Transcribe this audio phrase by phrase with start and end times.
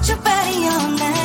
[0.00, 1.19] Put your body on that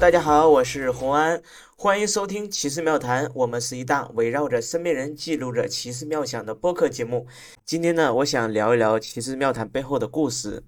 [0.00, 1.42] 大家好，我是洪安，
[1.76, 7.26] 欢迎收听《奇思妙谈》，我们是一档围绕着身边人记录着奇思妙想的播客节目。
[7.64, 10.62] 今天呢，我想聊一聊《奇思妙谈》背后的故事，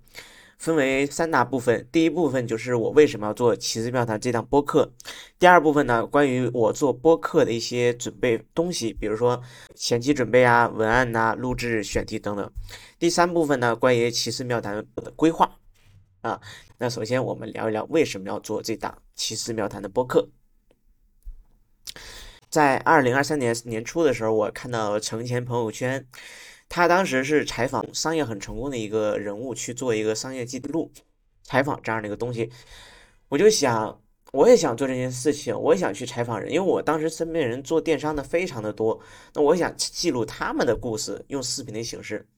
[0.58, 1.86] 分为三大部分。
[1.92, 4.90] 第一部分就是我为什么要做《奇思妙谈》这档播客；
[5.38, 9.40] 第二部分呢，关于我做播客的一些准备东西，比如说
[9.76, 12.48] 前期准备啊、文案呐、录制、选题等等；
[12.98, 15.59] 第三部分呢，关于《奇思妙谈》的规划。
[16.22, 16.40] 啊，
[16.78, 20.28] 那首先我们聊一聊为什么要做这档奇思妙谈的播客。
[22.50, 26.06] 在二零二三年年初的时候，我看到程前朋友圈，
[26.68, 30.92] 他当时是采访商业很成功的一个人物去做一个商业记录
[31.42, 32.50] 采访这样的一个东西，
[33.28, 39.00] 我就想，我也想做这件事情，我也想去采访人，因为我当时身边人做电商的非常的多，
[39.34, 42.28] 那我想记录他们的故事，用视频的形式。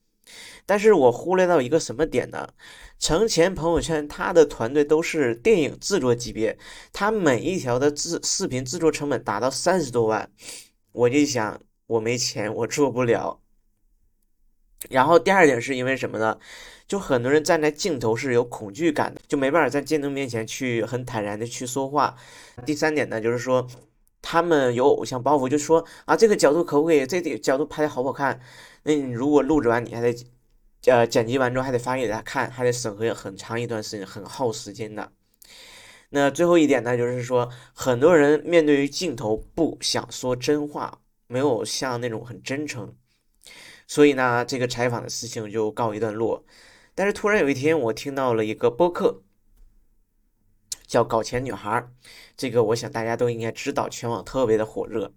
[0.67, 2.49] 但是我忽略到一个什么点呢？
[2.99, 6.57] 程前朋友圈他的团队都是电影制作级别，
[6.93, 10.31] 他每一条的制视频制作成本达到三十多万，
[10.93, 13.41] 我就想我没钱，我做不了。
[14.91, 16.39] 然后第二点是因为什么呢？
[16.89, 22.15] 就很多人站在镜头是有恐惧感的，就没办法在镜头面前去很坦然的去说话。
[22.67, 23.67] 第三点呢，就是说
[24.23, 27.05] 他们有偶像包袱，就说啊这个角度可不可以？
[27.05, 28.41] 这个角度拍的好不好看？
[28.85, 30.27] 那你如果录制完，你还得，
[30.87, 35.13] 呃，剪辑完之后还得发给他看，还得审核很长一段时间，很耗时间的。
[36.11, 42.95] 那最后一点呢，就是说，很多人面对于镜头不想说真话，没有像那种很真诚，
[43.87, 46.45] 所以呢，这个采访的事情就告一段落。
[46.95, 49.23] 但是突然有一天，我听到了一个播客，
[50.93, 51.71] 叫《搞钱女孩》，
[52.37, 55.11] 这个我想大家都应该知道，全网特别的火热。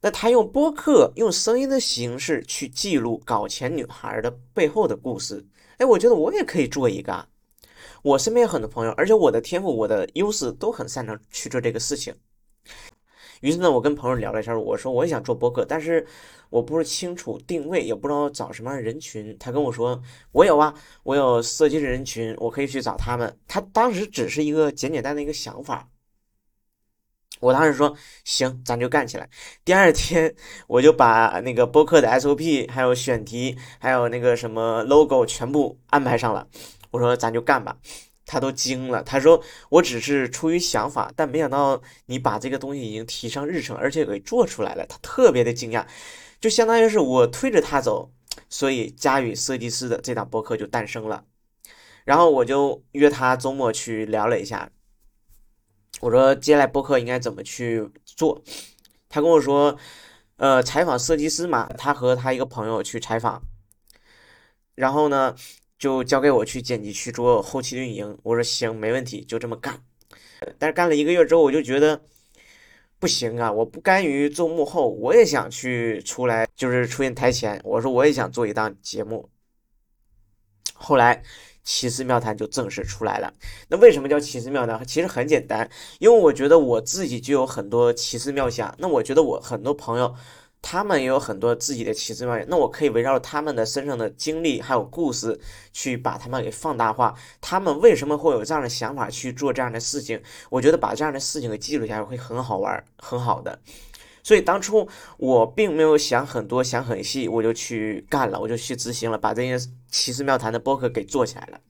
[0.00, 5.46] 那他用播客用声音的形式去记录搞钱女孩的背后的故事，
[5.76, 7.24] 哎，我觉得我也可以做一个啊。
[8.02, 12.12] 我身边有很多朋友，而且我的天赋、我的优势都很擅长去做这个事情。
[13.40, 16.04] 于是呢，我跟朋友聊了一下，我说我也想做播客，但是
[16.50, 19.36] 我不是清楚定位，也不知道找什么样的人群。
[19.38, 20.00] 他跟我说，
[20.32, 23.38] 我有啊，我有设计的人群，我可以去找他们。
[23.46, 25.88] 他当时只是一个简简单的一个想法。
[27.40, 29.28] 我当时说行，咱就干起来。
[29.64, 30.34] 第二天
[30.66, 36.48] 我就把那个播客的 SOP，还有选题，还有那个什么 logo 全部安排上了。
[36.90, 37.76] 我说咱就干吧。
[38.30, 44.84] 他都惊了，他说我只是出于想法，但没想到你把这个东西已经提上日程，而且给做出来了。
[44.86, 45.82] 他特别的惊讶，
[46.40, 48.12] 就相当于是我推着他走，
[48.48, 51.24] 所以佳宇设计师的这档播客就诞生了。
[52.04, 54.70] 然后我就约他周末去聊了一下。
[56.00, 58.42] 我说接下来播客应该怎么去做？
[59.08, 59.76] 他跟我说，
[60.36, 63.42] 呃，采访设计师嘛，他和他一个朋友去采访，
[64.74, 65.34] 然后呢，
[65.78, 68.16] 就交给我去剪辑去做后期运营。
[68.22, 69.82] 我说行，没问题，就这么干。
[70.58, 72.00] 但是干了一个月之后，我就觉得
[72.98, 77.60] 不行啊，我不甘于做幕后，我也想去出来，就是出现台前。
[77.64, 79.28] 我说我也想做一档节目。
[80.74, 81.22] 后来。
[81.64, 83.30] 奇思妙谈就正式出来了。
[83.68, 84.82] 那为什么叫奇思妙谈？
[84.86, 88.74] 其实很简单，因为我觉得我自己就有很多奇思妙想。
[88.78, 90.14] 那我觉得我很多朋友，
[90.60, 92.46] 他们也有很多自己的奇思妙想。
[92.48, 95.38] 那我可以围绕他们的身上的经历还有故事，
[95.72, 97.14] 去把他们给放大化。
[97.40, 100.20] 他们为什么会有这样的想法去做这样的事情？
[100.50, 103.58] 我觉得把这样的事情给记录下来会很好玩，很好的。
[104.22, 104.86] 所以当初
[105.16, 109.58] 我并没有想很多，想很细，我就去干了，我就去执行了，把这些
[109.90, 111.60] 奇思妙谈的播客给做起来了。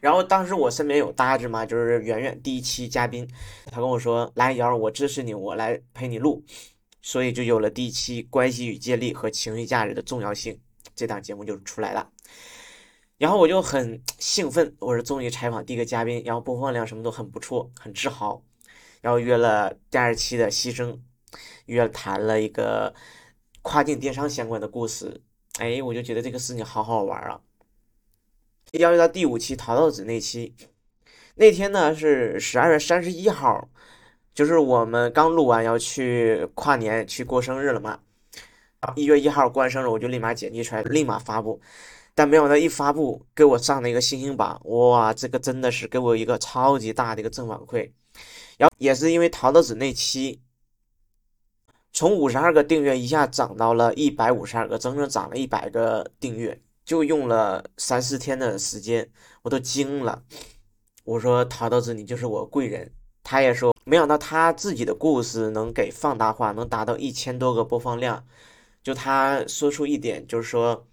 [0.00, 3.26] 然后当时我身边有搭子嘛，就是圆圆第一期嘉宾，
[3.70, 6.44] 他跟我说：“来瑶儿，我支持你，我来陪你录。”
[7.04, 10.58] 所以就有了第一期关系与借力和情绪价值的重要性，
[10.96, 12.10] 这档节目就出来了。
[13.18, 18.42] 然后我就很兴奋，我是综艺采访第一个嘉宾，然后播放量什么都很不错，很自豪。
[19.02, 20.98] 然后约了第二期的牺牲，
[21.66, 22.94] 约谈了一个
[23.60, 25.20] 跨境电商相关的故事。
[25.58, 27.38] 哎，我就觉得这个事情好好玩啊！
[28.72, 30.54] 邀约到第五期淘到纸那期，
[31.34, 33.68] 那天呢是十二月三十一号，
[34.34, 38.00] 就是我们刚录完要去跨年去过生日了嘛。
[38.96, 41.60] 一月一号过完生日，我就立马剪辑出来，立马发布。
[42.16, 47.90] 但没想到一发布，给我上了一个星星榜，哇，这个真的是给我一个超级大的一个正反馈。
[48.58, 50.40] 然后也是因为淘到纸那期，
[51.92, 59.10] 从五十二个订阅一下涨到了一百五十二个，整整涨了一百个订阅，就用了三四天的时间，
[59.42, 60.22] 我都惊了。
[61.04, 62.92] 我说陶豆子，你就是我贵人。
[63.24, 68.26] 他也说，没想到他自己的故事能给放大化，能达到一千多个播放量。
[68.82, 70.86] 就他说出一点，就是说，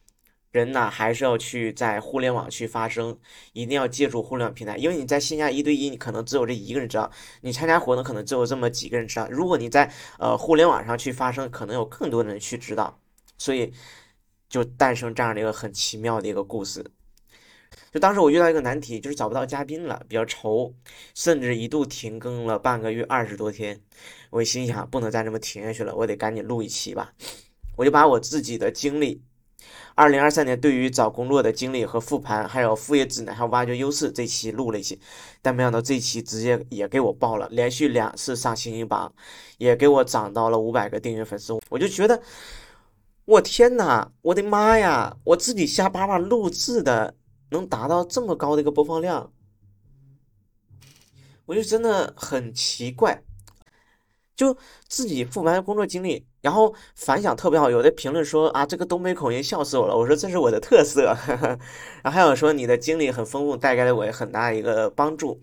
[0.51, 3.17] 人呐还是要去在互联网去发声，
[3.53, 7.09] 一定要借助互联网平台，因为你在线下一对一，你可能只有这一个人知道；
[7.41, 9.27] 你参加活动，可能只有这么几个人知道。
[9.29, 12.99] 如果你在呃互联网上去发声，可能有更多的人去知道。
[13.37, 13.73] 所以
[14.49, 16.85] 就诞生这样的一个很奇妙的一个故事。
[17.91, 20.73] 就当时我遇到一个难题，就是找不到嘉宾了，比较愁，
[21.13, 23.81] 甚至一度停更了半个月，二十多天。
[24.29, 27.11] 我心想，不能再这么停下去了，我得赶紧录一期吧。
[27.75, 29.21] 我就把我自己的经历，
[29.93, 34.97] 二零二三年对于找工作的经历和复盘，还有副业指南，还有挖掘优势这期录了一期。
[35.41, 39.13] 但没想到这期直接也给我爆了，连续两次上星星榜，
[39.57, 41.59] 也给我涨到了五百个订阅粉丝。
[41.67, 42.21] 我就觉得，
[43.25, 47.15] 我天哪，我的妈呀，我自己瞎叭叭录制的。
[47.51, 49.31] 能达到这么高的一个播放量，
[51.45, 53.23] 我就真的很奇怪。
[54.33, 54.57] 就
[54.87, 57.69] 自己复盘工作经历，然后反响特别好。
[57.69, 59.95] 有的评论说啊，这个东北口音笑死我了。
[59.95, 61.15] 我说这是我的特色。
[62.01, 65.39] 然后还有说你的经历很丰富，带给了我很大一个帮助。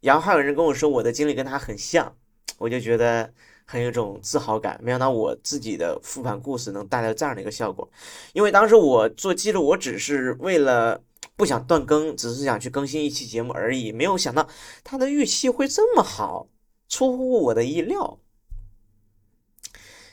[0.00, 2.14] 然后还有人跟我说我的经历跟他很像，
[2.56, 3.30] 我就觉得
[3.66, 4.80] 很有种自豪感。
[4.82, 7.86] 没想到我自己的复盘故事能带来这样的一个效果。
[8.32, 11.02] 因为当时我做记录，我只是为了。
[11.38, 13.92] 不想断更，只是想去更新一期节目而已。
[13.92, 14.48] 没有想到
[14.82, 16.48] 他的预期会这么好，
[16.88, 18.18] 出乎我的意料。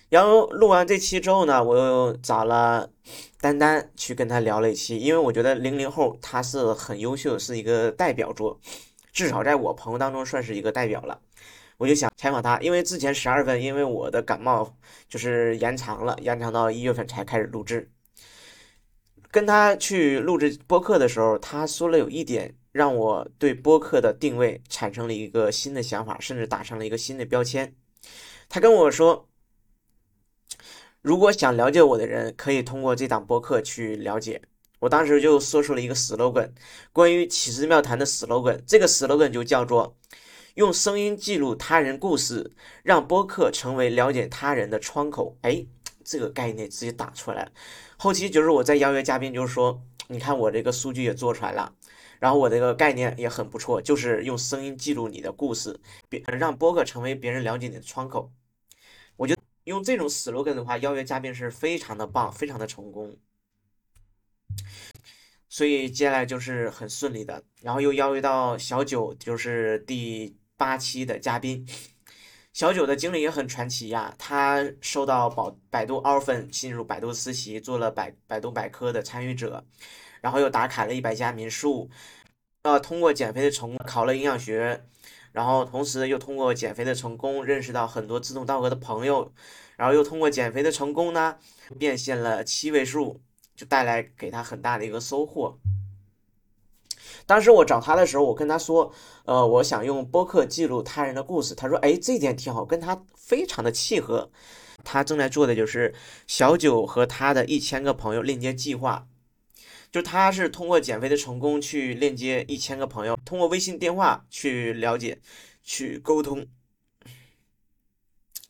[0.10, 2.92] 然后录完这期之后呢，我又找了
[3.42, 8.60] 丹丹去跟他聊了一期，因为我觉得零零后他是很优秀，是一个代表作，
[9.12, 11.20] 至少在我朋友当中算是一个代表了。
[11.78, 14.78] 我就想采访他，因为之前十二月份因为我的感冒
[15.10, 17.92] 就是延长了，延长到一月份才开始录制。
[19.36, 27.76] 跟他去录制播客的时候，他说了有一点让我对播客的定位产生了一个新的想法，甚至打上了一个新的标签。
[28.48, 29.28] 他跟我说，
[31.02, 34.42] 如果想了解我的人，可以通过这档播客去了解。
[34.80, 36.52] 我当时就说出了一个 slogan，
[36.94, 39.98] 关于奇思妙谈的 slogan，这个 slogan 就叫做
[40.54, 42.54] 用声音记录他人故事，
[42.84, 45.38] 让播客成为了解他人的窗口。
[45.42, 45.66] 哎。
[46.08, 47.52] 这个概念直接打出来，
[47.98, 51.74] 后期就是我在邀约嘉宾，就是说，你看我这个数据也做出来了，
[52.20, 58.32] 然后我这个概念也很不错，就是用声音记录你的故事，别让播客成为别人了解你的窗口。
[59.18, 63.18] 我觉得用这种 slogan 的话，邀约嘉宾是非常的棒，非常的成功。
[65.48, 71.66] 所以接下来就是很顺利的，然后又邀约到小九，就是第八期的嘉宾。
[72.56, 79.62] 小九的经历也很传奇呀，他受到百百度 offer 进入百度实习，做了百百度百科的参与者，
[80.22, 81.90] 然后又打卡了一百家民宿，
[82.62, 84.86] 呃，通过减肥的成功考了营养学，
[85.34, 89.34] 然后同时又通过减肥的成功认识到很多志同道合的朋友，
[89.76, 91.38] 然后又通过减肥的成功呢，
[91.78, 93.22] 变现了七位数，
[93.54, 95.60] 就带来给他很大的一个收获。
[97.26, 98.92] 当时我找他的时候，我跟他说，
[99.26, 101.56] 呃，我想用播客记录他人的故事。
[101.56, 104.30] 他说，哎，这点挺好，跟他非常的契合。
[104.84, 105.96] 他正在做的就是
[106.28, 109.08] 小九和他的一千个朋友链接计划，
[109.92, 115.20] 就他是通过减肥的成功去链接一千个朋友，通过微信电话去了解、
[115.64, 116.46] 去沟通。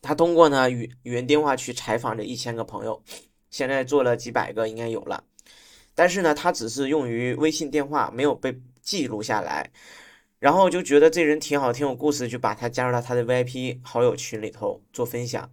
[0.02, 3.02] 他通过呢语语音电话去采访这一千个朋友，
[3.48, 5.24] 现在做了几百个，应该有了。
[5.96, 9.68] 但是呢，他只是用于微信电话，没有被记录下来，
[10.38, 15.50] 然后就觉得这人挺好，挺有故事，就把他加入到他的 VIP 好友群里头做分享，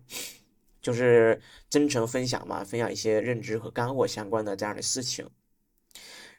[0.82, 5.26] 就是真诚分享嘛，分享一些认知和干货相关的这样的事情。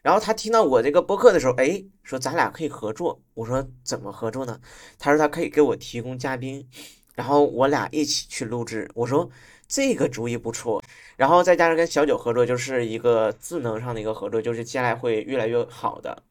[0.03, 3.19] 然后他听到我这个播客的时候，哎，说咱俩可以合作。
[3.33, 4.61] 我说怎么合作呢？
[4.99, 6.69] 他说他可以给我提供嘉宾，
[7.15, 8.87] 然后我俩一起去录制。
[8.93, 9.27] 我说。
[9.75, 10.81] 这个主意不错，
[11.17, 16.23] 然后再加上跟小九合作，就是一个智能上的一个合作，就是接下来会越来越好的。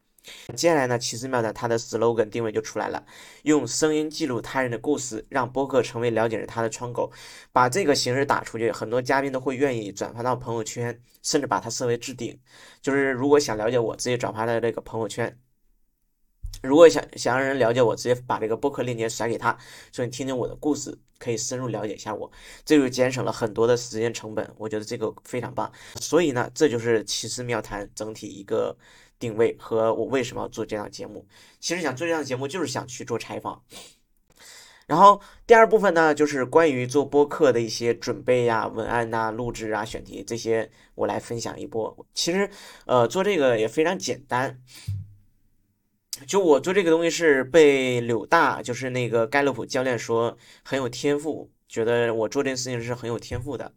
[0.56, 3.04] 接下来呢，奇思妙的它的 slogan 定位就出来了，
[3.42, 7.12] 用声音记录他人的故事，让播客成为了解他的窗口。
[7.52, 12.40] 把这个形式打出去，很多嘉宾都会愿意转发到朋友圈，甚至把它设为置顶。
[12.80, 15.38] 就是如果想了解我，直接转发到这个朋友圈。
[16.64, 19.56] 如果想想让人了解我，直接把这个播客链接甩给他，
[19.92, 22.30] 说你听听我的故事，可以深入了解一下我，
[22.64, 24.50] 这就节省了很多的时间成本。
[24.56, 25.70] 我觉得这个非常棒。
[26.00, 28.76] 所以呢，这就是奇思妙谈整体一个
[29.18, 31.26] 定位和我为什么要做这档节目。
[31.60, 33.62] 其实想做这档节目就是想去做采访。
[34.86, 42.06] 然后第二部分呢，就是关于做播客的一些准备呀、文案呐、录制啊、选题这些，我来分享一波。
[42.12, 42.48] 其实，
[42.84, 44.60] 呃，做这个也非常简单。
[46.26, 53.72] 就我做这个东西是被柳大，就是那个盖洛普教练说很有天赋，觉得我做这件事情是很有天赋的。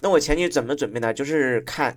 [0.00, 1.12] 那我前期怎么准备呢？
[1.12, 1.96] 就是看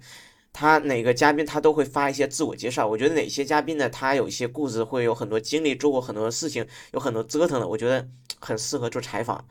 [0.54, 2.88] 他哪个嘉宾，他都会发一些自我介绍。
[2.88, 8.08] 我觉得哪些嘉宾呢，他有一些故事，会有很多经历，做过很多事情，有很多折腾的，我觉得
[8.40, 9.46] 很适合做采访。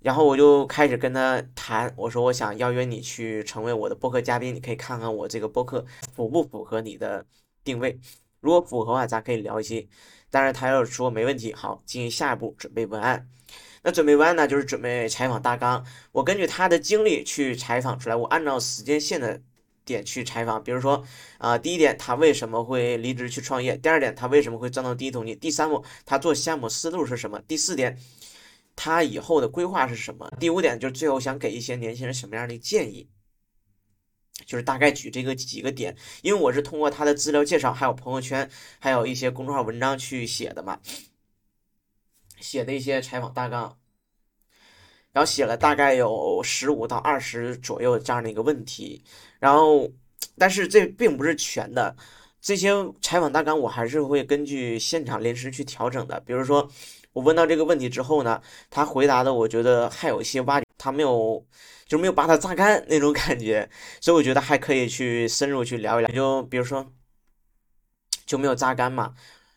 [0.00, 7.24] 然后我就开始跟他谈，我说我想邀约你去成为我的播客嘉宾，你可以看看我这个播客符不符合你的
[7.62, 7.98] 定位。
[8.42, 9.86] 如果符合的话，咱可以聊一些。
[10.30, 13.28] 但是他要是说没问题，好，进行下一步准备文案。
[13.82, 15.84] 那准备文案呢，就是准备采访大纲。
[16.12, 19.40] 我根据他的经历去采访出来，我按照时间线的
[19.84, 20.62] 点去采访。
[20.62, 21.04] 比如说，
[21.38, 23.76] 啊，第一点，他为什么会离职去创业？
[23.76, 25.38] 第二点，他为什么会赚到第一桶金？
[25.38, 27.40] 第三步，他做项目思路是什么？
[27.46, 27.98] 第四点，
[28.74, 30.32] 他以后的规划是什么？
[30.40, 33.08] 第五点，就是最后想给一些年轻人什么样的建议？
[34.46, 40.80] 就是大概举这个几个点，因为我是通过他的资料介绍，还有朋友圈，还有一些公众号文章去写的嘛，
[42.40, 43.78] 写的一些采访大纲，
[45.12, 49.04] 然后写了大概有十五到二十左右这样的一个问题，
[49.38, 49.88] 然后，
[50.38, 51.94] 但是这并不是全的，
[52.40, 56.68] 这些采访大纲我还是会根据现场临时去调整的，比如说
[57.12, 61.46] 我问到这个问题之后呢，他回答的我觉得还有一些挖掘，他没有。
[61.84, 63.68] 就没有把它榨干那种感觉，
[64.00, 66.10] 所以我觉得还可以去深入去聊一聊。
[66.14, 66.90] 就比如说，
[68.24, 69.12] 就没有榨干嘛，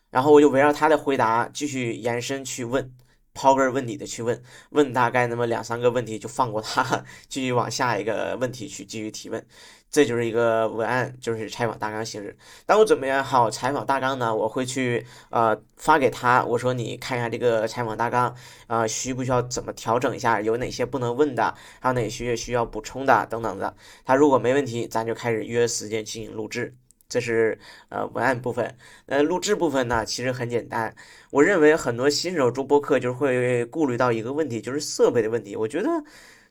[0.10, 2.92] 然后我就围绕他的回答继续延伸去问，
[3.36, 9.46] 刨根问底的去问，问大概那么两三个问题就放过他， 继续往下一个问题去继续提问。
[9.92, 12.36] 这就是一个文案，就是采访大纲形式。
[12.66, 18.36] 当我准备好采访大纲呢，我会去呃发给他，我说你看一下这个采访大纲，
[18.68, 20.42] 呃需不需要怎么调整一下？
[20.42, 21.54] 有哪些不能问的？
[21.80, 23.26] 还有哪些需要补充的？
[23.28, 23.74] 等等的。
[24.04, 26.76] 他如果没问题，咱就开始约时间进行录制。
[27.08, 27.58] 这是
[27.90, 28.78] 呃文案部分。
[29.06, 30.96] 呃录制部分呢，其实很简单。
[31.32, 35.56] 我认为很多新手做播客就是会顾虑到一个问题，就是设备的问题。
[35.56, 35.90] 我觉得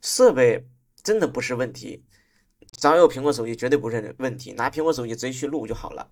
[0.00, 0.66] 设备
[1.02, 2.04] 真的不是问题。
[2.76, 4.52] 只要有苹果手机，绝对不是问题。
[4.52, 6.10] 拿苹果手机直接去录就好了。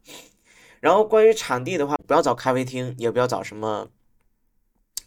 [0.80, 3.88] 然后关于场地的话，不要找咖啡厅，也不要找什么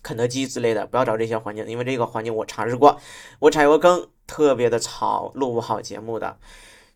[0.02, 3.00] 肯德基之类的，不要找这些环境，因为这个环境我尝试过，
[3.40, 6.38] 我踩过坑，特别的吵，录不好节目的。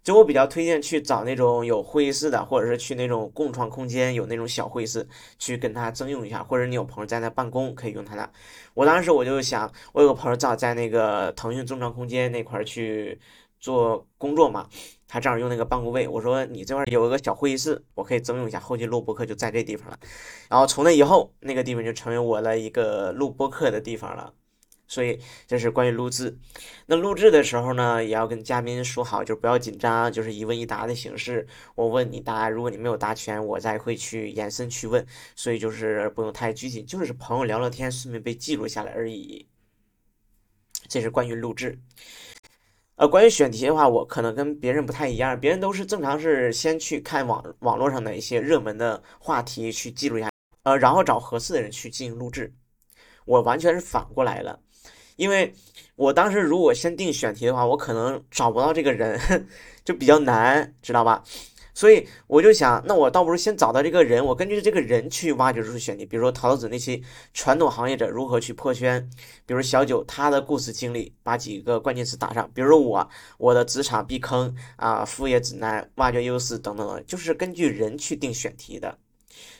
[0.03, 8.29] 就我比较推荐去找那种有会议室的，或者是去那种共创空间，有那种小会议室，去跟他征用一下，或者你有朋友在那办公，可以用他的。
[8.73, 13.19] 我当时我就想，我有个朋友正好在那个腾讯众创空间那块去。
[13.61, 14.69] 做工作嘛，
[15.05, 19.99] 他正好用那个办公位，我说你这块有一个小会议室，我可以征用一下，后期录播课就在这地方了。
[20.49, 24.33] 然后从那以后，那个地方就成为我的一个录播课的地方了。
[24.89, 25.17] 所以
[25.47, 26.37] 这是关于录制。
[26.87, 31.47] 那录制的时候呢，也要跟嘉宾说好，就不要紧张，就是一问一答的形式。
[31.75, 35.05] 我问你答，如果你没有答全，我再会去延伸去问。
[35.35, 39.47] 所以就是不用太拘谨，就是朋友聊聊天，顺便被记录下来而已。
[40.87, 41.79] 这是关于录制。
[42.95, 50.29] 呃，关于选题的话，我可能跟别人不太一样，别人都是正常是先去看网网络上的一些热门的话题去记录一下，
[50.63, 52.53] 呃，然后找合适的人去进行录制。
[53.25, 54.59] 我完全是反过来了，
[55.19, 55.53] 因为
[55.97, 59.19] 我当时如果先定选题的话，我可能找不到这个人，
[59.83, 61.21] 就比较难，知道吧？
[61.73, 66.05] 所以我就想，那我倒不如先找到这个人，我根据这个人去挖掘出选题。
[66.05, 67.01] 比如说陶子那些
[67.33, 69.09] 传统行业者如何去破圈，
[69.45, 72.49] 比如小九他的故事经历，把几个关键词打上。
[72.53, 78.97] 比如说我，我的职场避坑啊，副业指南，挖掘优势等等等，就是根据人去定选题的。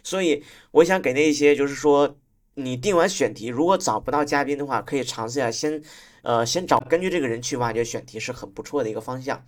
[0.04, 2.16] 所以我想给那些就是说，
[2.64, 5.82] 你定完选题，如果找不到嘉宾的话，可以尝试一下先，
[6.22, 9.46] 呃，先找根据这个人去挖掘选题，是很不错的一个方向。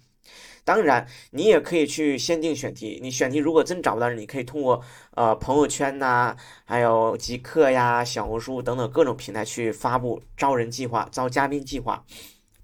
[0.64, 3.00] 当然，你也可以去限定选题。
[3.02, 4.82] 你选题如果真找不到人，你可以通过
[5.16, 12.06] 呃朋友圈呐，还有极客呀、小红书等等各种平台去发布招人计划、招嘉宾计划，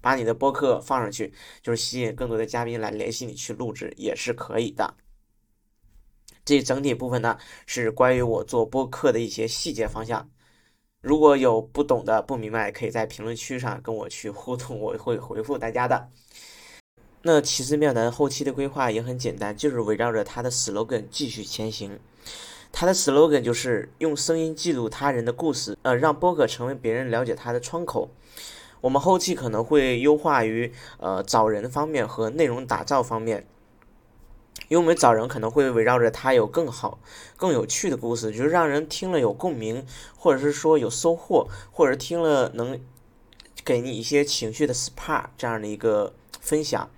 [0.00, 4.94] 把你的播客放上去，就是吸引更多的嘉宾来联系你去录制也是可以的。
[6.44, 7.36] 这整体部分呢
[7.66, 10.30] 是关于我做播客的一些细节方向。
[11.08, 16.06] 如果有不懂的、不明白，可以在评论区上跟我去互动，我会回复大家的。
[17.22, 21.98] 那奇思妙南后期的规划也很简单，就是围绕着他的 slogan 继续前行。
[22.70, 28.10] 他的 slogan 就是用声音记录他人的故事，呃，让播客成为别人了解他的窗口。
[28.82, 33.46] 我们后期可能会优化于呃找人方面和内容打造方面，
[34.68, 36.98] 因为我们找人可能会围绕着他有更好、
[37.36, 39.84] 更有趣的故事，就是让人听了有共鸣，
[40.16, 42.78] 或者是说有收获，或者听了能
[43.64, 46.90] 给你一些情绪的 SPA 这样的一个分享。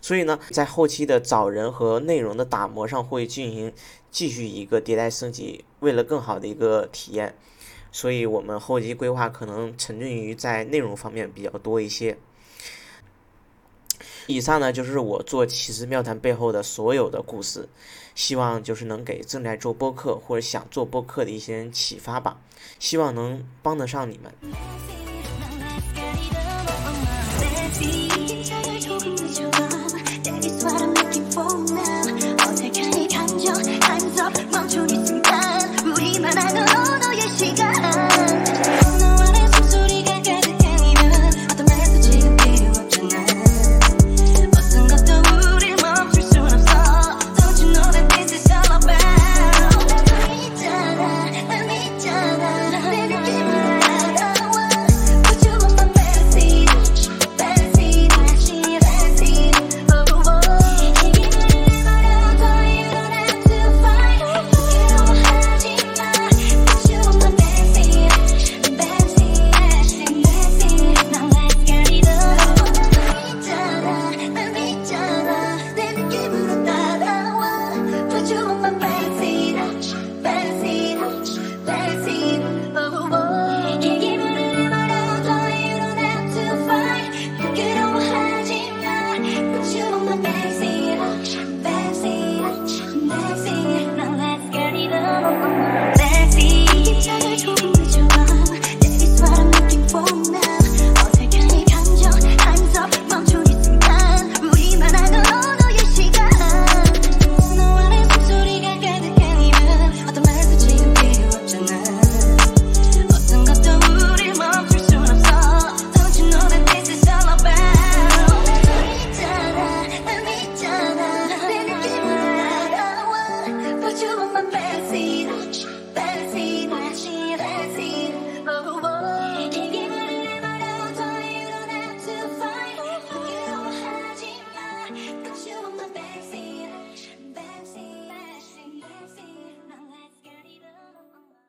[0.00, 3.72] 所以呢，在后期的找人和内容的打磨上会进行
[4.10, 7.34] 继续一个迭代升级，为了更好的一个体验，
[7.90, 12.16] 所以我们后期规划可能沉浸于在内容方面比较多一些。
[14.26, 17.68] 以上呢就是我做奇思妙谈背后的所有的故事，
[18.14, 22.38] 希望就是能给正在做播客或者想做播客的一些人启发吧，
[22.78, 25.15] 希望能帮得上你们。